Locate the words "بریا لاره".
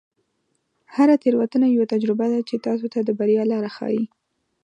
3.19-3.69